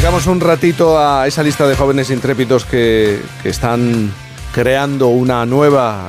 Dedicamos 0.00 0.26
un 0.28 0.40
ratito 0.40 0.98
a 0.98 1.26
esa 1.26 1.42
lista 1.42 1.68
de 1.68 1.76
jóvenes 1.76 2.08
intrépidos 2.08 2.64
que, 2.64 3.20
que 3.42 3.50
están 3.50 4.10
creando 4.54 5.08
una 5.08 5.44
nueva 5.44 6.08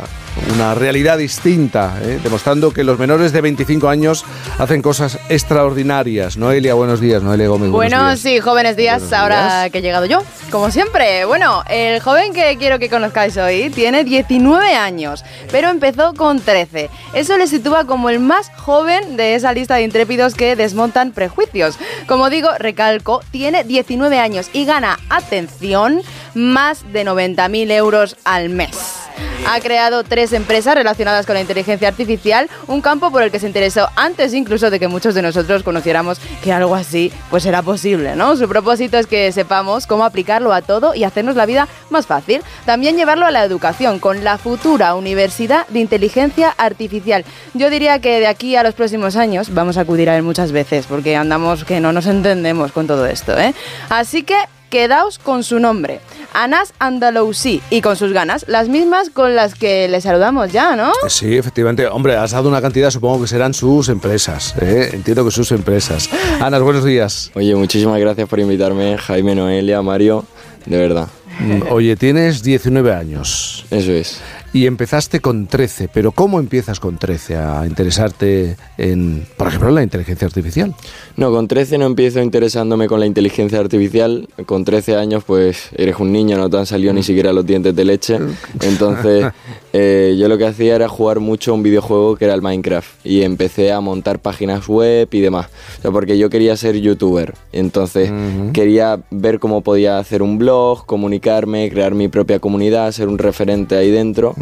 una 0.54 0.76
realidad 0.76 1.18
distinta, 1.18 1.98
¿eh? 2.02 2.20
demostrando 2.24 2.72
que 2.72 2.84
los 2.84 3.00
menores 3.00 3.32
de 3.32 3.42
25 3.42 3.90
años 3.90 4.26
hacen 4.58 4.82
cosas 4.82 5.20
extraordinarias. 5.30 6.38
Noelia, 6.38 6.74
buenos 6.74 7.00
días. 7.00 7.22
Noelia 7.24 7.48
Gómez. 7.48 7.70
Bueno, 7.72 8.16
sí, 8.18 8.40
jóvenes 8.40 8.76
días, 8.76 9.12
ahora 9.14 9.70
que 9.70 9.80
he 9.80 9.82
llegado 9.82 10.06
yo, 10.06 10.24
como 10.50 10.72
siempre. 10.72 11.26
Bueno, 11.26 11.64
el 11.70 12.00
joven 12.02 12.34
que 12.34 12.58
quiero 12.58 12.80
que 12.80 12.90
conozcáis 12.90 13.38
hoy 13.38 13.70
tiene 13.70 14.04
19 14.04 14.74
años, 14.76 15.24
pero 15.52 15.70
empezó 15.70 16.14
con 16.14 16.40
13. 16.40 16.90
Eso 17.14 17.38
le 17.38 17.48
sitúa 17.48 17.86
como 17.86 18.10
el 18.10 18.20
más 18.20 18.52
joven 18.58 19.18
de 19.18 19.36
esa 19.36 19.54
lista 19.54 19.76
de 19.76 19.84
intrépidos 19.84 20.36
que 20.36 20.56
desmontan 20.56 21.12
prejuicios. 21.12 21.78
Como 22.08 22.30
digo, 22.30 22.50
recalco, 22.58 23.22
tiene 23.32 23.64
19 23.64 24.20
años 24.20 24.50
y 24.54 24.66
gana, 24.66 25.00
atención, 25.10 26.02
más 26.34 26.92
de 26.94 27.06
90.000 27.06 27.72
euros 27.72 28.18
al 28.24 28.50
mes 28.50 29.01
ha 29.48 29.60
creado 29.60 30.04
tres 30.04 30.34
empresas 30.34 30.76
relacionadas 30.76 31.26
con 31.26 31.36
la 31.36 31.42
inteligencia 31.42 31.88
artificial, 31.88 32.50
un 32.68 32.82
campo 32.82 33.12
por 33.12 33.24
el 33.24 33.32
que 33.32 33.40
se 33.40 33.48
interesó 33.48 33.90
antes 33.96 34.34
incluso 34.34 34.70
de 34.70 34.80
que 34.80 34.88
muchos 34.88 35.14
de 35.14 35.22
nosotros 35.22 35.64
conociéramos 35.64 36.20
que 36.44 36.54
algo 36.54 36.76
así 36.76 37.12
pues 37.30 37.46
era 37.46 37.62
posible, 37.62 38.16
¿no? 38.16 38.36
Su 38.36 38.48
propósito 38.48 38.98
es 38.98 39.08
que 39.08 39.32
sepamos 39.32 39.88
cómo 39.88 40.06
aplicarlo 40.06 40.54
a 40.54 40.62
todo 40.62 40.96
y 40.96 41.04
hacernos 41.04 41.36
la 41.36 41.46
vida 41.46 41.68
más 41.90 42.08
fácil. 42.08 42.42
También 42.66 42.96
llevarlo 42.96 43.26
a 43.26 43.32
la 43.32 43.44
educación 43.44 44.00
con 44.00 44.24
la 44.24 44.38
futura 44.38 44.96
Universidad 44.96 45.68
de 45.68 45.80
Inteligencia 45.80 46.54
Artificial. 46.58 47.26
Yo 47.54 47.70
diría 47.70 48.00
que 48.00 48.20
de 48.20 48.28
aquí 48.28 48.56
a 48.56 48.64
los 48.64 48.74
próximos 48.74 49.16
años 49.16 49.54
vamos 49.54 49.78
a 49.78 49.82
acudir 49.82 50.10
a 50.10 50.16
él 50.16 50.24
muchas 50.24 50.52
veces 50.52 50.86
porque 50.88 51.16
andamos 51.16 51.64
que 51.64 51.80
no 51.80 51.92
nos 51.94 52.06
entendemos 52.06 52.72
con 52.72 52.88
todo 52.88 53.06
esto, 53.06 53.38
¿eh? 53.38 53.54
Así 53.90 54.24
que 54.24 54.36
quedaos 54.72 55.20
con 55.20 55.44
su 55.44 55.60
nombre, 55.60 56.00
Anas 56.34 56.74
Andalousi, 56.80 57.62
y 57.70 57.82
con 57.82 57.96
sus 57.96 58.14
ganas, 58.14 58.46
las 58.48 58.70
mismas 58.70 59.12
con 59.12 59.36
las 59.36 59.54
que 59.54 59.88
le 59.88 60.02
saludamos 60.02 60.52
ya, 60.52 60.76
¿no? 60.76 60.94
Sí, 61.08 61.38
efectivamente. 61.38 61.86
Hombre, 61.86 62.16
has 62.16 62.32
dado 62.32 62.50
una 62.50 62.62
cantidad, 62.62 62.90
supongo 62.90 63.22
que 63.22 63.28
serán 63.28 63.54
sus 63.54 63.90
empresas. 63.90 64.56
¿eh? 64.60 64.90
Entiendo 64.94 65.24
que 65.26 65.32
sus 65.32 65.52
empresas. 65.52 66.10
Anas, 66.40 66.62
buenos 66.62 66.86
días. 66.86 67.32
Oye, 67.36 67.54
muchísimas 67.54 68.00
gracias 68.00 68.28
por 68.28 68.40
invitarme, 68.40 68.98
Jaime, 68.98 69.36
Noelia, 69.36 69.82
Mario, 69.82 70.26
de 70.66 70.78
verdad. 70.78 71.08
Mm, 71.40 71.64
oye, 71.72 71.96
tienes 71.96 72.42
19 72.42 72.94
años. 72.94 73.66
Eso 73.70 73.92
es. 73.92 74.22
Y 74.54 74.66
empezaste 74.66 75.22
con 75.22 75.48
13, 75.48 75.88
pero 75.94 76.12
¿cómo 76.12 76.38
empiezas 76.38 76.82
con 76.82 76.98
13 76.98 77.38
a 77.38 77.66
interesarte 77.66 78.58
en, 78.78 79.26
por 79.38 79.48
ejemplo, 79.48 79.72
la 79.72 79.82
inteligencia 79.82 80.28
artificial? 80.28 80.76
No, 81.16 81.32
con 81.32 81.48
13 81.48 81.78
no 81.78 81.86
empiezo 81.86 82.22
interesándome 82.22 82.88
con 82.88 83.00
la 83.00 83.06
inteligencia 83.06 83.60
artificial. 83.60 84.28
Con 84.46 84.66
13 84.66 84.98
años, 84.98 85.24
pues 85.24 85.70
eres 85.74 85.98
un 86.00 86.12
niño, 86.12 86.38
no 86.38 86.50
te 86.50 86.58
han 86.58 86.66
salido 86.66 86.92
ni 86.92 87.02
siquiera 87.02 87.32
los 87.32 87.46
dientes 87.46 87.74
de 87.74 87.86
leche. 87.86 88.20
Entonces, 88.62 89.32
eh, 89.72 90.18
yo 90.20 90.28
lo 90.28 90.38
que 90.38 90.48
hacía 90.48 90.76
era 90.76 90.90
jugar 90.90 91.22
mucho 91.22 91.54
un 91.54 91.64
videojuego 91.64 92.18
que 92.18 92.26
era 92.26 92.34
el 92.34 92.42
Minecraft. 92.42 93.06
Y 93.06 93.22
empecé 93.22 93.72
a 93.72 93.80
montar 93.80 94.20
páginas 94.20 94.68
web 94.68 95.08
y 95.12 95.22
demás. 95.22 95.48
O 95.80 95.82
sea, 95.84 95.92
porque 95.92 96.18
yo 96.18 96.30
quería 96.30 96.58
ser 96.58 96.76
youtuber. 96.76 97.36
Entonces, 97.54 98.12
quería 98.52 99.00
ver 99.12 99.40
cómo 99.40 99.62
podía 99.62 99.98
hacer 99.98 100.22
un 100.22 100.38
blog, 100.38 100.86
comunicarme, 100.86 101.70
crear 101.70 101.96
mi 101.96 102.10
propia 102.10 102.40
comunidad, 102.40 102.92
ser 102.92 103.08
un 103.08 103.18
referente 103.18 103.78
ahí 103.78 103.92
dentro. 103.92 104.36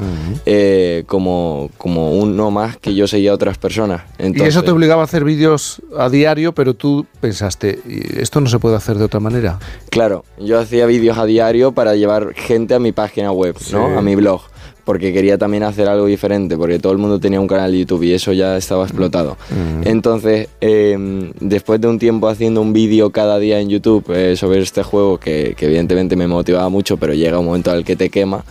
Eh, 0.46 1.04
como, 1.08 1.70
como 1.78 2.14
uno 2.14 2.52
más 2.52 2.78
que 2.78 2.94
yo 2.96 3.08
seguía 3.08 3.32
a 3.32 3.34
otras 3.34 3.58
personas. 3.58 4.04
y 4.20 4.42
eso 4.42 4.64
te 4.64 4.72
obligaba 4.72 5.02
a 5.02 5.06
hacer 5.06 5.24
vídeos 5.24 5.82
a 5.98 6.10
diario, 6.10 6.54
pero 6.54 6.74
tú 6.74 7.06
pensaste, 7.22 7.80
¿esto 8.18 8.42
no 8.42 8.50
se 8.50 8.60
puede 8.60 8.76
hacer 8.76 8.98
de 8.98 9.06
otra 9.06 9.20
manera? 9.20 9.60
Claro, 9.90 10.26
yo 10.40 10.60
hacía 10.60 10.86
vídeos 10.86 11.18
a 11.18 11.26
diario 11.26 11.72
para 11.72 11.96
llevar 11.96 12.34
gente 12.34 12.74
a 12.74 12.80
mi 12.80 12.92
página 12.92 13.32
web, 13.32 13.56
¿no? 13.72 13.98
a 13.98 14.02
mi 14.02 14.16
blog 14.16 14.42
porque 14.90 15.14
quería 15.14 15.38
también 15.38 15.62
hacer 15.62 15.88
algo 15.88 16.08
diferente, 16.08 16.58
porque 16.58 16.80
todo 16.80 16.94
el 16.94 16.98
mundo 16.98 17.20
tenía 17.20 17.40
un 17.40 17.48
canal 17.48 17.72
de 17.72 17.78
YouTube 17.78 18.02
y 18.02 18.14
eso 18.14 18.34
ya 18.34 18.58
estaba 18.58 18.86
explotado. 18.86 19.38
Entonces, 19.84 20.50
em, 20.62 21.32
después 21.40 21.80
de 21.80 21.88
un 21.88 22.00
tiempo 22.00 22.28
haciendo 22.28 22.60
un 22.60 22.74
vídeo 22.74 23.12
cada 23.12 23.38
día 23.38 23.60
en 23.60 23.70
YouTube 23.70 24.04
eh, 24.10 24.36
sobre 24.36 24.62
este 24.62 24.82
juego, 24.82 25.20
que, 25.20 25.54
que, 25.56 25.68
evidentemente 25.68 26.16
me 26.16 26.28
motivaba 26.28 26.70
mucho, 26.70 26.98
pero 26.98 27.14
llega 27.14 27.38
un 27.38 27.46
momento 27.46 27.70
al 27.70 27.86
que 27.86 27.96
te 27.96 28.10
quema, 28.10 28.44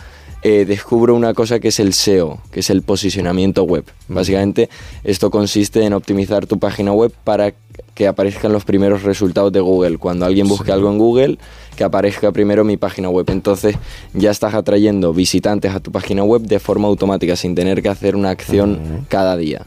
eh, 0.42 0.64
descubro 0.64 1.14
una 1.14 1.34
cosa 1.34 1.58
que 1.58 1.68
es 1.68 1.80
el 1.80 1.92
SEO, 1.92 2.38
que 2.52 2.60
es 2.60 2.70
el 2.70 2.82
posicionamiento 2.82 3.64
web. 3.64 3.84
Básicamente, 4.08 4.68
esto 5.04 5.30
consiste 5.30 5.84
en 5.84 5.92
optimizar 5.92 6.46
tu 6.46 6.58
página 6.58 6.92
web 6.92 7.12
para 7.24 7.54
que 7.94 8.06
aparezcan 8.06 8.52
los 8.52 8.64
primeros 8.64 9.02
resultados 9.02 9.52
de 9.52 9.60
Google. 9.60 9.98
Cuando 9.98 10.24
alguien 10.24 10.46
busque 10.46 10.70
algo 10.70 10.90
en 10.90 10.98
Google, 10.98 11.38
que 11.76 11.84
aparezca 11.84 12.30
primero 12.32 12.64
mi 12.64 12.76
página 12.76 13.08
web. 13.08 13.26
Entonces 13.30 13.76
ya 14.14 14.30
estás 14.30 14.54
atrayendo 14.54 15.12
visitantes 15.12 15.74
a 15.74 15.80
tu 15.80 15.90
página 15.90 16.22
web 16.22 16.42
de 16.42 16.58
forma 16.58 16.88
automática, 16.88 17.36
sin 17.36 17.54
tener 17.54 17.82
que 17.82 17.88
hacer 17.88 18.14
una 18.14 18.30
acción 18.30 19.06
cada 19.08 19.36
día. 19.36 19.66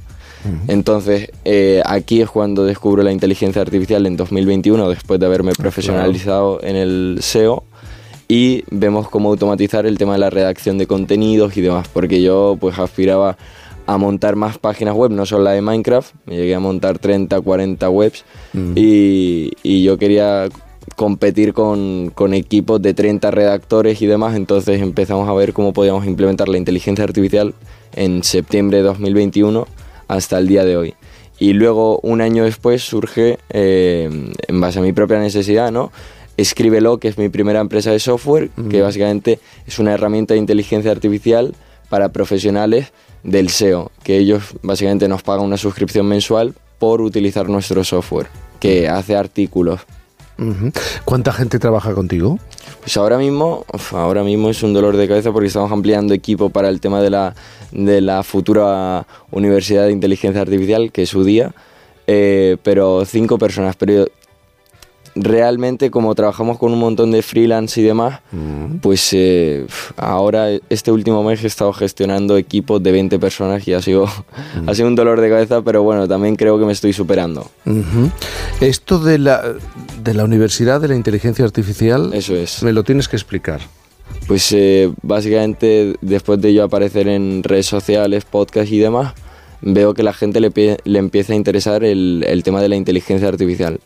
Entonces, 0.67 1.29
eh, 1.45 1.83
aquí 1.85 2.21
es 2.21 2.29
cuando 2.29 2.65
descubro 2.65 3.03
la 3.03 3.11
inteligencia 3.11 3.61
artificial 3.61 4.05
en 4.07 4.17
2021, 4.17 4.89
después 4.89 5.19
de 5.19 5.25
haberme 5.27 5.53
profesionalizado 5.53 6.59
en 6.63 6.75
el 6.75 7.19
SEO 7.21 7.63
y 8.31 8.63
vemos 8.71 9.09
cómo 9.09 9.27
automatizar 9.27 9.85
el 9.85 9.97
tema 9.97 10.13
de 10.13 10.19
la 10.19 10.29
redacción 10.29 10.77
de 10.77 10.87
contenidos 10.87 11.57
y 11.57 11.61
demás, 11.61 11.89
porque 11.91 12.21
yo 12.21 12.55
pues 12.57 12.79
aspiraba 12.79 13.35
a 13.85 13.97
montar 13.97 14.37
más 14.37 14.57
páginas 14.57 14.95
web, 14.95 15.11
no 15.11 15.25
solo 15.25 15.43
la 15.43 15.51
de 15.51 15.61
Minecraft, 15.61 16.15
me 16.27 16.37
llegué 16.37 16.55
a 16.55 16.61
montar 16.61 16.97
30, 16.97 17.41
40 17.41 17.89
webs 17.89 18.23
y, 18.73 19.51
y, 19.63 19.83
yo 19.83 19.97
quería 19.97 20.47
competir 20.95 21.53
con, 21.53 22.09
con, 22.15 22.33
equipos 22.33 22.81
de 22.81 22.93
30 22.93 23.31
redactores 23.31 24.01
y 24.01 24.05
demás, 24.05 24.37
entonces 24.37 24.81
empezamos 24.81 25.27
a 25.27 25.33
ver 25.33 25.51
cómo 25.51 25.73
podíamos 25.73 26.05
implementar 26.05 26.47
la 26.47 26.57
inteligencia 26.57 27.03
artificial 27.03 27.53
en 27.97 28.23
septiembre 28.23 28.77
de 28.77 28.83
2021 28.83 29.67
hasta 30.07 30.37
el 30.37 30.47
día 30.47 30.63
de 30.63 30.77
hoy. 30.77 30.93
Y 31.37 31.53
luego, 31.53 31.99
un 32.03 32.21
año 32.21 32.43
después, 32.43 32.83
surge, 32.83 33.39
eh, 33.49 34.09
en 34.47 34.61
base 34.61 34.77
a 34.77 34.83
mi 34.83 34.93
propia 34.93 35.19
necesidad, 35.19 35.71
¿no? 35.71 35.91
Escríbelo, 36.41 36.97
que 36.97 37.07
es 37.07 37.17
mi 37.17 37.29
primera 37.29 37.59
empresa 37.59 37.91
de 37.91 37.99
software, 37.99 38.49
que 38.69 38.81
básicamente 38.81 39.39
es 39.67 39.79
una 39.79 39.93
herramienta 39.93 40.33
de 40.33 40.39
inteligencia 40.39 40.91
artificial 40.91 41.53
para 41.89 42.09
profesionales 42.09 42.91
del 43.23 43.49
SEO, 43.49 43.91
que 44.03 44.17
ellos 44.17 44.43
básicamente 44.61 45.07
nos 45.07 45.23
pagan 45.23 45.45
una 45.45 45.57
suscripción 45.57 46.07
mensual 46.07 46.55
por 46.79 47.01
utilizar 47.01 47.47
nuestro 47.47 47.83
software, 47.83 48.27
que 48.59 48.89
hace 48.89 49.15
artículos. 49.15 49.81
¿Cuánta 51.05 51.31
gente 51.31 51.59
trabaja 51.59 51.93
contigo? 51.93 52.39
Pues 52.79 52.97
ahora 52.97 53.19
mismo, 53.19 53.63
ahora 53.91 54.23
mismo 54.23 54.49
es 54.49 54.63
un 54.63 54.73
dolor 54.73 54.97
de 54.97 55.07
cabeza 55.07 55.31
porque 55.31 55.47
estamos 55.47 55.71
ampliando 55.71 56.15
equipo 56.15 56.49
para 56.49 56.69
el 56.69 56.81
tema 56.81 56.99
de 57.01 57.11
la, 57.11 57.35
de 57.71 58.01
la 58.01 58.23
futura 58.23 59.05
Universidad 59.29 59.85
de 59.85 59.91
Inteligencia 59.91 60.41
Artificial, 60.41 60.91
que 60.91 61.03
es 61.03 61.09
su 61.09 61.23
día, 61.23 61.53
eh, 62.07 62.57
pero 62.63 63.05
cinco 63.05 63.37
personas. 63.37 63.75
Pero 63.75 64.07
realmente 65.15 65.91
como 65.91 66.15
trabajamos 66.15 66.57
con 66.57 66.71
un 66.71 66.79
montón 66.79 67.11
de 67.11 67.21
freelance 67.21 67.79
y 67.81 67.83
demás, 67.83 68.21
pues 68.81 69.09
eh, 69.13 69.65
ahora 69.97 70.47
este 70.69 70.91
último 70.91 71.23
mes 71.23 71.43
he 71.43 71.47
estado 71.47 71.73
gestionando 71.73 72.37
equipos 72.37 72.81
de 72.81 72.91
20 72.91 73.19
personas 73.19 73.67
y 73.67 73.73
ha 73.73 73.81
sido, 73.81 74.07
ha 74.67 74.73
sido 74.73 74.87
un 74.87 74.95
dolor 74.95 75.19
de 75.19 75.29
cabeza, 75.29 75.61
pero 75.61 75.83
bueno, 75.83 76.07
también 76.07 76.35
creo 76.35 76.57
que 76.59 76.65
me 76.65 76.71
estoy 76.73 76.93
superando. 76.93 77.49
Esto 78.61 78.99
de 78.99 79.17
la, 79.17 79.43
de 80.03 80.13
la 80.13 80.23
Universidad 80.23 80.79
de 80.81 80.87
la 80.87 80.95
Inteligencia 80.95 81.43
Artificial, 81.45 82.13
Eso 82.13 82.35
es. 82.35 82.63
me 82.63 82.73
lo 82.73 82.83
tienes 82.83 83.07
que 83.07 83.15
explicar. 83.15 83.59
Pues 84.27 84.51
eh, 84.51 84.91
básicamente 85.01 85.95
después 86.01 86.39
de 86.41 86.53
yo 86.53 86.63
aparecer 86.63 87.07
en 87.07 87.43
redes 87.43 87.65
sociales, 87.65 88.23
podcast 88.25 88.71
y 88.71 88.77
demás, 88.77 89.13
veo 89.61 89.93
que 89.93 90.03
la 90.03 90.13
gente 90.13 90.39
le, 90.39 90.51
le 90.83 90.99
empieza 90.99 91.33
a 91.33 91.35
interesar 91.35 91.83
el, 91.83 92.23
el 92.27 92.43
tema 92.43 92.61
de 92.61 92.69
la 92.69 92.75
inteligencia 92.75 93.27
artificial 93.27 93.79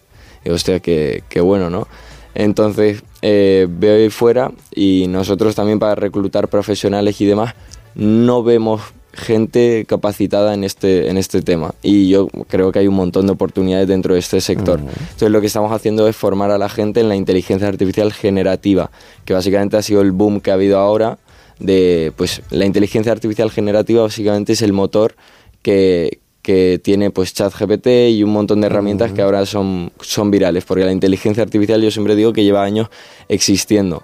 hostia, 0.50 0.80
qué, 0.80 1.24
bueno, 1.42 1.70
¿no? 1.70 1.88
Entonces 2.34 3.04
eh, 3.22 3.68
veo 3.70 3.96
ahí 3.96 4.10
fuera 4.10 4.52
y 4.74 5.08
nosotros 5.08 5.56
también 5.56 5.80
para 5.80 5.96
reclutar 5.96 6.50
profesionales 6.50 7.22
y 7.22 7.26
demás 7.26 7.56
no 7.96 8.44
vemos 8.44 8.82
gente 9.14 9.86
capacitada 9.88 10.54
en 10.54 10.66
este, 10.66 11.10
en 11.10 11.18
este 11.18 11.42
tema 11.42 11.74
y 11.82 12.10
yo 12.10 12.28
creo 12.50 12.74
que 12.74 12.80
hay 12.80 12.88
un 12.88 12.96
montón 12.96 13.26
de 13.26 13.32
oportunidades 13.32 13.88
dentro 13.88 14.14
de 14.14 14.20
este 14.20 14.42
sector. 14.42 14.80
Entonces 14.80 15.30
lo 15.30 15.40
que 15.40 15.48
estamos 15.48 15.72
haciendo 15.72 16.08
es 16.10 16.16
formar 16.16 16.52
a 16.52 16.58
la 16.58 16.68
gente 16.68 17.00
en 17.00 17.08
la 17.08 17.16
inteligencia 17.16 17.70
artificial 17.70 18.12
generativa, 18.12 18.92
que 19.24 19.34
básicamente 19.34 19.78
ha 19.78 19.82
sido 19.82 20.02
el 20.02 20.12
boom 20.12 20.42
que 20.42 20.52
ha 20.52 20.56
habido 20.56 20.78
ahora 20.78 21.18
de 21.60 22.12
pues 22.18 22.42
la 22.50 22.66
inteligencia 22.66 23.14
artificial 23.14 23.50
generativa 23.50 24.02
básicamente 24.02 24.54
es 24.54 24.62
el 24.62 24.74
motor 24.74 25.16
que, 25.62 26.20
que 26.46 26.80
tiene 26.80 27.10
pues 27.10 27.34
ChatGPT 27.34 27.88
y 28.12 28.22
un 28.22 28.30
montón 28.30 28.62
de 28.62 28.68
herramientas 28.68 29.12
que 29.12 29.24
ahora 29.24 29.48
son, 29.48 29.92
son 30.00 30.30
virales, 30.30 30.64
porque 30.64 30.86
la 30.86 30.92
inteligencia 30.92 31.42
artificial 31.42 31.82
yo 31.82 31.90
siempre 31.90 32.16
digo 32.16 32.34
que 32.34 32.44
lleva 32.44 32.62
años 32.64 32.90
existiendo, 33.30 34.04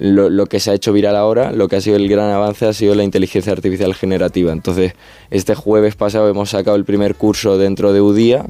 lo, 0.00 0.46
que 0.46 0.58
se 0.58 0.72
ha 0.72 0.74
hecho 0.74 0.92
viral 0.92 1.14
ahora, 1.14 1.52
lo 1.52 1.68
que 1.68 1.76
ha 1.76 1.80
sido 1.80 1.94
el 1.94 2.08
gran 2.08 2.32
avance 2.32 2.66
ha 2.66 2.72
sido 2.72 2.96
la 2.96 3.04
inteligencia 3.04 3.52
artificial 3.52 3.94
generativa. 3.94 4.52
Entonces, 4.52 4.94
este 5.30 5.54
jueves 5.54 5.94
pasado 5.94 6.28
hemos 6.28 6.50
sacado 6.50 6.76
el 6.76 6.84
primer 6.84 7.14
curso 7.14 7.56
dentro 7.56 7.92
de 7.92 8.00
UDIA 8.00 8.44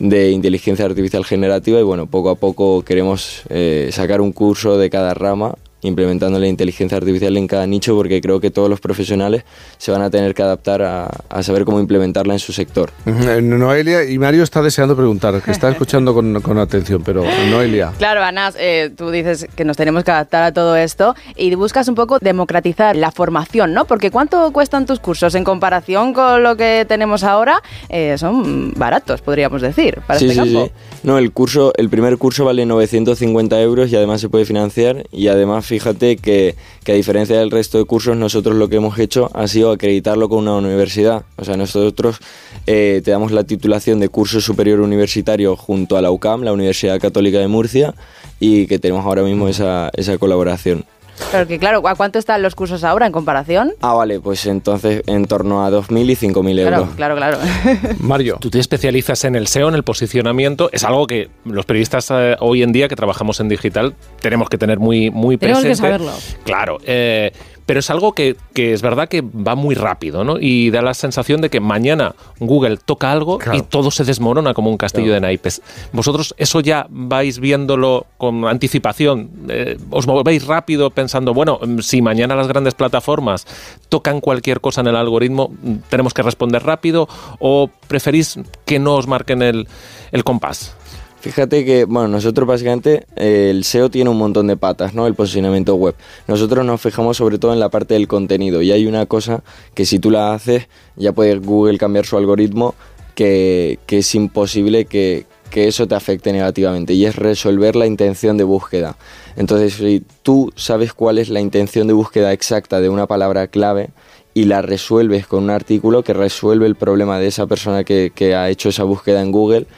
de 0.00 0.32
inteligencia 0.32 0.84
artificial 0.84 1.24
generativa 1.24 1.78
y 1.78 1.84
bueno, 1.84 2.06
poco 2.06 2.30
a 2.30 2.34
poco 2.34 2.82
queremos 2.82 3.42
eh, 3.50 3.90
sacar 3.92 4.20
un 4.20 4.32
curso 4.32 4.78
de 4.78 4.90
cada 4.90 5.14
rama 5.14 5.54
implementando 5.84 6.38
la 6.38 6.48
inteligencia 6.48 6.96
artificial 6.98 7.36
en 7.36 7.46
cada 7.46 7.66
nicho 7.66 7.94
porque 7.94 8.20
creo 8.20 8.40
que 8.40 8.50
todos 8.50 8.68
los 8.68 8.80
profesionales 8.80 9.44
se 9.78 9.92
van 9.92 10.02
a 10.02 10.10
tener 10.10 10.34
que 10.34 10.42
adaptar 10.42 10.82
a, 10.82 11.42
saber 11.42 11.64
cómo 11.64 11.78
implementarla 11.78 12.32
en 12.32 12.38
su 12.38 12.52
sector. 12.52 12.90
Noelia 13.04 14.04
y 14.04 14.18
Mario 14.18 14.42
está 14.42 14.62
deseando 14.62 14.96
preguntar, 14.96 15.42
que 15.42 15.50
está 15.50 15.68
escuchando 15.68 16.14
con, 16.14 16.58
atención, 16.58 17.02
pero 17.04 17.24
Noelia. 17.50 17.92
Claro, 17.98 18.22
Anas, 18.22 18.56
eh, 18.58 18.90
tú 18.96 19.10
dices 19.10 19.46
que 19.54 19.64
nos 19.64 19.76
tenemos 19.76 20.04
que 20.04 20.10
adaptar 20.10 20.42
a 20.42 20.52
todo 20.52 20.76
esto 20.76 21.14
y 21.36 21.54
buscas 21.54 21.88
un 21.88 21.94
poco 21.94 22.18
democratizar 22.18 22.96
la 22.96 23.10
formación, 23.10 23.74
¿no? 23.74 23.84
Porque 23.84 24.10
¿cuánto 24.10 24.50
cuestan 24.52 24.86
tus 24.86 25.00
cursos 25.00 25.34
en 25.34 25.44
comparación 25.44 26.14
con 26.14 26.42
lo 26.42 26.56
que 26.56 26.86
tenemos 26.88 27.24
ahora? 27.24 27.62
Eh, 27.88 28.16
son 28.18 28.72
baratos, 28.74 29.20
podríamos 29.20 29.60
decir, 29.60 30.00
para 30.06 30.18
sí, 30.18 30.26
este 30.26 30.42
sí, 30.42 30.54
Sí. 30.54 30.70
No, 31.02 31.18
el 31.18 31.32
curso, 31.32 31.72
el 31.76 31.90
primer 31.90 32.16
curso 32.16 32.44
vale 32.44 32.64
950 32.64 33.60
euros 33.60 33.90
y 33.90 33.96
además 33.96 34.20
se 34.20 34.28
puede 34.28 34.44
financiar 34.44 35.06
y 35.12 35.28
además 35.28 35.66
fíjate 35.74 36.16
que, 36.16 36.54
a 36.86 36.92
diferencia 36.92 37.36
del 37.36 37.50
resto 37.50 37.78
de 37.78 37.84
cursos, 37.84 38.16
nosotros 38.16 38.54
lo 38.54 38.68
que 38.68 38.76
hemos 38.76 38.96
hecho 38.98 39.28
ha 39.34 39.48
sido 39.48 39.72
acreditarlo 39.72 40.28
con 40.28 40.40
una 40.40 40.54
universidad. 40.54 41.24
O 41.36 41.44
sea, 41.44 41.56
nosotros 41.56 42.18
eh, 42.66 43.02
te 43.04 43.10
damos 43.10 43.32
la 43.32 43.42
titulación 43.42 43.98
de 43.98 44.08
curso 44.08 44.40
superior 44.40 44.80
universitario 44.80 45.56
junto 45.56 45.96
a 45.96 46.02
la 46.02 46.12
UCAM, 46.12 46.42
la 46.42 46.52
Universidad 46.52 47.00
Católica 47.00 47.38
de 47.38 47.48
Murcia, 47.48 47.94
y 48.38 48.68
que 48.68 48.78
tenemos 48.78 49.04
ahora 49.04 49.22
mismo 49.22 49.48
esa, 49.48 49.90
esa 49.94 50.16
colaboración. 50.16 50.84
Pero 51.30 51.46
que 51.46 51.58
claro, 51.58 51.86
¿a 51.86 51.94
cuánto 51.94 52.18
están 52.18 52.42
los 52.42 52.54
cursos 52.54 52.84
ahora 52.84 53.06
en 53.06 53.12
comparación? 53.12 53.72
Ah, 53.80 53.94
vale, 53.94 54.20
pues 54.20 54.46
entonces 54.46 55.02
en 55.06 55.24
torno 55.26 55.64
a 55.64 55.70
2.000 55.70 56.10
y 56.10 56.16
5.000 56.16 56.58
euros. 56.60 56.88
Claro, 56.96 57.16
claro, 57.16 57.38
Mario. 57.98 58.38
Tú 58.40 58.50
te 58.50 58.58
especializas 58.58 59.24
en 59.24 59.34
el 59.34 59.46
SEO, 59.46 59.68
en 59.68 59.74
el 59.74 59.82
posicionamiento. 59.82 60.70
Es 60.72 60.84
algo 60.84 61.06
que 61.06 61.30
los 61.44 61.66
periodistas 61.66 62.10
eh, 62.10 62.36
hoy 62.40 62.62
en 62.62 62.72
día 62.72 62.88
que 62.88 62.96
trabajamos 62.96 63.40
en 63.40 63.48
digital 63.48 63.94
tenemos 64.20 64.48
que 64.48 64.58
tener 64.58 64.78
muy, 64.78 65.10
muy 65.10 65.36
presente. 65.36 65.62
Tenemos 65.62 65.80
que 65.80 65.86
saberlo. 65.86 66.12
Claro. 66.44 66.78
Eh, 66.84 67.32
pero 67.66 67.80
es 67.80 67.90
algo 67.90 68.12
que, 68.12 68.36
es 68.54 68.82
verdad 68.82 69.08
que 69.08 69.22
va 69.22 69.54
muy 69.54 69.74
rápido, 69.74 70.24
¿no? 70.24 70.36
Y 70.38 70.70
da 70.70 70.82
la 70.82 70.94
sensación 70.94 71.40
de 71.40 71.50
que 71.50 71.60
mañana 71.60 72.14
Google 72.38 72.76
toca 72.76 73.10
algo 73.10 73.38
y 73.52 73.62
todo 73.62 73.90
se 73.90 74.04
desmorona 74.04 74.54
como 74.54 74.70
un 74.70 74.76
castillo 74.76 75.12
de 75.12 75.20
naipes. 75.20 75.62
Vosotros 75.92 76.34
eso 76.38 76.60
ya 76.60 76.86
vais 76.90 77.38
viéndolo 77.38 78.06
con 78.18 78.46
anticipación, 78.46 79.30
eh, 79.48 79.78
os 79.90 80.06
movéis 80.06 80.46
rápido 80.46 80.90
pensando, 80.90 81.34
bueno, 81.34 81.58
mm, 81.60 81.78
si 81.80 82.02
mañana 82.02 82.34
las 82.36 82.48
grandes 82.48 82.74
plataformas 82.74 83.46
tocan 83.88 84.20
cualquier 84.20 84.60
cosa 84.60 84.80
en 84.82 84.88
el 84.88 84.96
algoritmo, 84.96 85.48
mm, 85.50 85.74
tenemos 85.88 86.14
que 86.14 86.22
responder 86.22 86.62
rápido 86.62 87.08
o 87.38 87.70
preferís 87.88 88.38
que 88.64 88.78
no 88.78 88.94
os 88.94 89.06
marquen 89.06 89.42
el, 89.42 89.68
el 90.12 90.24
compás. 90.24 90.76
Fíjate 91.24 91.64
que, 91.64 91.86
bueno, 91.86 92.08
nosotros 92.08 92.46
básicamente 92.46 93.06
eh, 93.16 93.48
el 93.48 93.64
SEO 93.64 93.88
tiene 93.88 94.10
un 94.10 94.18
montón 94.18 94.46
de 94.46 94.58
patas, 94.58 94.92
¿no? 94.92 95.06
El 95.06 95.14
posicionamiento 95.14 95.74
web. 95.74 95.94
Nosotros 96.28 96.66
nos 96.66 96.82
fijamos 96.82 97.16
sobre 97.16 97.38
todo 97.38 97.54
en 97.54 97.60
la 97.60 97.70
parte 97.70 97.94
del 97.94 98.06
contenido 98.06 98.60
y 98.60 98.72
hay 98.72 98.86
una 98.86 99.06
cosa 99.06 99.42
que 99.72 99.86
si 99.86 99.98
tú 99.98 100.10
la 100.10 100.34
haces 100.34 100.68
ya 100.96 101.12
puede 101.12 101.36
Google 101.38 101.78
cambiar 101.78 102.04
su 102.04 102.18
algoritmo 102.18 102.74
que, 103.14 103.78
es 103.88 104.14
imposible 104.14 104.84
que, 104.84 105.24
que 105.48 105.66
eso 105.66 105.88
te 105.88 105.94
afecte 105.94 106.30
negativamente 106.30 106.92
y 106.92 107.06
es 107.06 107.16
resolver 107.16 107.74
la 107.74 107.86
intención 107.86 108.36
de 108.36 108.44
búsqueda. 108.44 108.98
Entonces, 109.34 109.72
si 109.72 110.02
tú 110.22 110.52
sabes 110.56 110.92
cuál 110.92 111.16
es 111.16 111.30
la 111.30 111.40
intención 111.40 111.86
de 111.86 111.94
búsqueda 111.94 112.34
exacta 112.34 112.82
de 112.82 112.90
una 112.90 113.06
palabra 113.06 113.46
clave, 113.46 113.88
y 114.34 114.44
la 114.44 114.60
resuelves 114.62 115.28
con 115.28 115.44
un 115.44 115.50
artículo 115.50 116.02
que 116.02 116.12
resuelve 116.12 116.66
el 116.66 116.74
problema 116.74 117.20
de 117.20 117.28
esa 117.28 117.46
persona 117.46 117.84
que, 117.84 118.10
que 118.12 118.34
ha 118.34 118.50
hecho 118.50 118.68
esa 118.68 118.82
búsqueda 118.82 119.22
en 119.22 119.30
Google, 119.30 119.68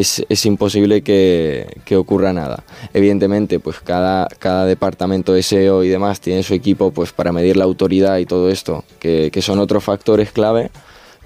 es, 0.00 0.46
imposible 0.46 1.02
que, 1.02 1.96
ocurra 1.96 2.32
nada. 2.32 2.64
Evidentemente, 2.92 3.58
pues 3.60 3.80
cada, 3.80 4.28
cada 4.38 4.66
departamento 4.66 5.32
de 5.32 5.42
SEO 5.42 5.84
y 5.84 5.88
demás 5.88 6.20
tiene 6.20 6.42
su 6.42 6.54
equipo 6.54 6.90
pues 6.90 7.12
para 7.12 7.32
medir 7.32 7.56
la 7.56 7.64
autoridad 7.64 8.18
y 8.18 8.26
todo 8.26 8.50
esto, 8.50 8.84
que, 8.98 9.30
son 9.40 9.58
otros 9.58 9.84
factores 9.84 10.32
clave, 10.32 10.70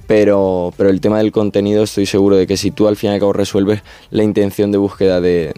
pero, 0.06 0.74
pero 0.76 0.90
el 0.90 1.00
tema 1.00 1.18
del 1.18 1.32
contenido 1.32 1.82
estoy 1.84 2.06
seguro 2.06 2.36
de 2.36 2.46
que 2.46 2.56
si 2.56 2.70
tú 2.70 2.88
al 2.88 2.96
fin 2.96 3.10
y 3.10 3.14
al 3.14 3.20
cabo 3.20 3.32
resuelves 3.32 3.82
la 4.10 4.22
intención 4.22 4.72
de 4.72 4.78
búsqueda 4.78 5.20
de, 5.20 5.54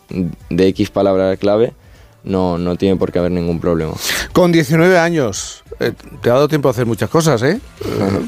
de 0.51 0.67
X 0.69 0.91
palabra 0.91 1.37
clave, 1.37 1.73
no, 2.25 2.59
no 2.59 2.77
tiene 2.77 2.97
por 2.97 3.11
qué 3.11 3.19
haber 3.19 3.33
ningún 3.33 3.61
problema. 3.61 3.95
Con 4.33 4.53
19 4.53 4.99
años, 4.99 5.65
eh, 5.83 5.93
te 6.21 6.31
ha 6.31 6.35
dado 6.35 6.49
tiempo 6.49 6.69
a 6.69 6.71
hacer 6.71 6.87
muchas 6.87 7.11
cosas, 7.11 7.43
¿eh? 7.43 7.61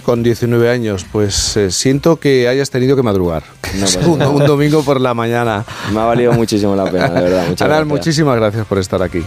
Con 0.05 0.23
19 0.23 0.69
años, 0.69 1.07
pues 1.11 1.57
eh, 1.57 1.71
siento 1.71 2.17
que 2.17 2.49
hayas 2.49 2.71
tenido 2.71 2.97
que 2.97 3.03
madrugar. 3.03 3.45
un, 4.07 4.19
domingo 4.19 4.83
por 4.83 5.01
la 5.01 5.15
mañana. 5.15 5.65
Me 5.93 6.01
ha 6.01 6.05
valido 6.05 6.33
muchísimo 6.33 6.75
la 6.75 6.91
pena, 6.91 7.09
de 7.09 7.23
verdad. 7.23 7.47
Muchas 7.49 7.87
muchísimas 7.87 8.37
gracias 8.37 8.67
por 8.67 8.79
estar 8.79 9.03
aquí. 9.03 9.23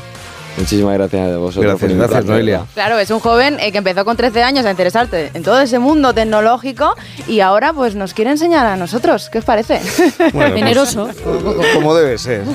Muchísimas 0.57 0.95
gracias 0.95 1.33
a 1.33 1.37
vosotros. 1.37 1.79
Gracias, 1.79 1.97
gracias 1.97 2.25
Noelia. 2.25 2.65
Claro, 2.73 2.97
es 2.97 3.11
un 3.11 3.19
joven 3.19 3.57
eh, 3.59 3.71
que 3.71 3.77
empezó 3.77 4.03
con 4.05 4.17
13 4.17 4.41
años 4.41 4.65
a 4.65 4.71
interesarte 4.71 5.29
en 5.33 5.43
todo 5.43 5.61
ese 5.61 5.77
mundo 5.77 6.13
tecnológico 6.13 6.95
y 7.27 7.41
ahora 7.41 7.73
pues 7.73 7.95
nos 7.95 8.13
quiere 8.13 8.31
enseñar 8.31 8.65
a 8.65 8.75
nosotros. 8.75 9.29
¿Qué 9.29 9.37
os 9.37 9.45
parece? 9.45 9.79
Bueno, 10.33 10.55
Generoso. 10.55 11.09
como 11.73 11.95
debe 11.95 12.17
ser. 12.17 12.43